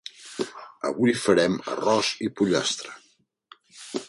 [0.89, 2.97] Avui farem arròs i pollastre.